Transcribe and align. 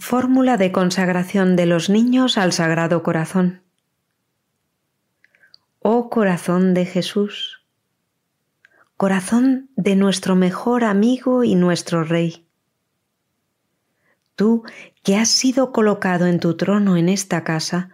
Fórmula 0.00 0.56
de 0.56 0.70
consagración 0.70 1.56
de 1.56 1.66
los 1.66 1.90
niños 1.90 2.38
al 2.38 2.52
Sagrado 2.52 3.02
Corazón. 3.02 3.62
Oh 5.80 6.08
corazón 6.10 6.74
de 6.74 6.84
Jesús, 6.84 7.64
corazón 8.96 9.70
de 9.76 9.96
nuestro 9.96 10.36
mejor 10.36 10.84
amigo 10.84 11.42
y 11.42 11.54
nuestro 11.54 12.04
Rey. 12.04 12.46
Tú 14.36 14.62
que 15.02 15.16
has 15.16 15.30
sido 15.30 15.72
colocado 15.72 16.26
en 16.26 16.38
tu 16.38 16.56
trono 16.56 16.96
en 16.96 17.08
esta 17.08 17.42
casa, 17.42 17.90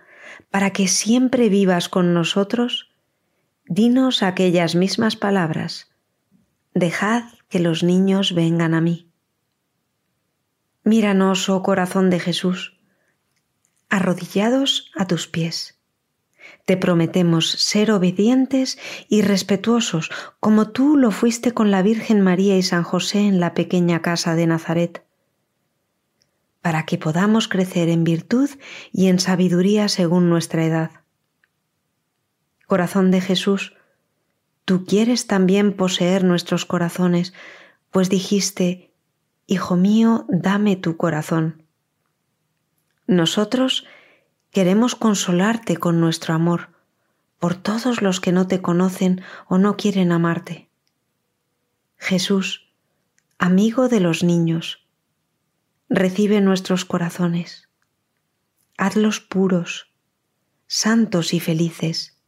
para 0.51 0.71
que 0.71 0.89
siempre 0.89 1.49
vivas 1.49 1.89
con 1.89 2.13
nosotros, 2.13 2.91
dinos 3.67 4.23
aquellas 4.23 4.75
mismas 4.75 5.17
palabras. 5.17 5.91
Dejad 6.75 7.23
que 7.49 7.61
los 7.61 7.83
niños 7.83 8.35
vengan 8.35 8.75
a 8.75 8.81
mí. 8.81 9.14
Míranos, 10.87 11.49
oh 11.49 11.63
corazón 11.63 12.11
de 12.11 12.21
Jesús, 12.21 12.79
arrodillados 13.89 14.93
a 14.95 15.07
tus 15.07 15.27
pies. 15.27 15.81
Te 16.67 16.77
prometemos 16.77 17.51
ser 17.53 17.91
obedientes 17.91 18.79
y 19.09 19.23
respetuosos 19.23 20.11
como 20.41 20.69
tú 20.69 20.99
lo 20.99 21.11
fuiste 21.11 21.53
con 21.53 21.71
la 21.71 21.81
Virgen 21.81 22.21
María 22.21 22.59
y 22.59 22.63
San 22.63 22.83
José 22.83 23.21
en 23.21 23.41
la 23.41 23.55
pequeña 23.55 24.03
casa 24.03 24.35
de 24.35 24.47
Nazaret, 24.47 25.07
para 26.61 26.85
que 26.85 26.99
podamos 26.99 27.49
crecer 27.49 27.89
en 27.89 28.05
virtud 28.05 28.51
y 28.93 29.09
en 29.09 29.21
sabiduría 29.21 29.89
según 29.89 30.29
nuestra 30.29 30.67
edad. 30.67 30.91
Corazón 32.67 33.11
de 33.11 33.23
Jesús, 33.23 33.73
tú 34.67 34.85
quieres 34.85 35.27
también 35.27 35.73
poseer 35.73 36.25
nuestros 36.25 36.67
corazones, 36.67 37.33
pues 37.91 38.11
dijiste, 38.11 38.94
Hijo 39.47 39.77
mío, 39.77 40.25
dame 40.31 40.77
tu 40.77 40.97
corazón. 40.97 41.65
Nosotros 43.07 43.85
queremos 44.51 44.95
consolarte 44.95 45.77
con 45.77 46.01
nuestro 46.01 46.33
amor 46.33 46.71
por 47.39 47.55
todos 47.55 48.01
los 48.01 48.21
que 48.21 48.33
no 48.33 48.47
te 48.47 48.63
conocen 48.63 49.21
o 49.47 49.59
no 49.59 49.77
quieren 49.77 50.13
amarte. 50.13 50.71
Jesús, 51.99 52.73
amigo 53.37 53.91
de 53.91 54.01
los 54.01 54.25
niños, 54.25 54.87
recibe 55.91 56.41
nuestros 56.41 56.87
corazones, 56.87 57.69
hazlos 58.79 59.21
puros, 59.21 59.93
santos 60.67 61.35
y 61.35 61.41
felices. 61.41 62.19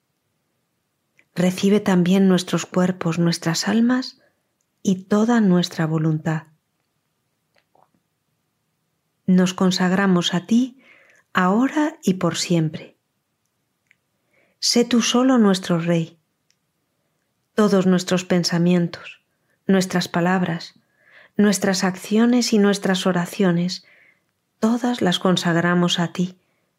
Recibe 1.34 1.81
también 1.81 2.28
nuestros 2.28 2.67
cuerpos, 2.67 3.19
nuestras 3.19 3.69
almas 3.69 4.20
y 4.83 5.05
toda 5.05 5.41
nuestra 5.41 5.87
voluntad 5.87 6.48
nos 9.27 9.55
consagramos 9.55 10.34
a 10.34 10.46
ti 10.46 10.78
ahora 11.32 11.98
y 12.02 12.14
por 12.14 12.36
siempre. 12.36 12.96
Sé 14.58 14.84
tú 14.84 15.02
solo 15.02 15.38
nuestro 15.38 15.78
Rey. 15.78 16.19
Todos 17.54 17.86
nuestros 17.86 18.24
pensamientos, 18.24 19.22
nuestras 19.66 20.08
palabras, 20.08 20.74
nuestras 21.36 21.84
acciones 21.84 22.52
y 22.52 22.58
nuestras 22.58 23.06
oraciones, 23.06 23.84
todas 24.60 25.02
las 25.02 25.19
consagramos 25.19 25.98
a 25.98 26.12
ti, 26.12 26.38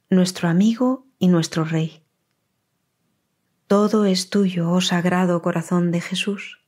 nuestro 0.09 0.49
amigo 0.49 1.05
y 1.19 1.27
nuestro 1.27 1.63
Rey. 1.63 2.03
Todo 3.67 4.05
es 4.05 4.29
tuyo, 4.29 4.71
oh 4.71 4.81
Sagrado 4.81 5.41
Corazón 5.41 5.91
de 5.91 6.01
Jesús. 6.01 6.59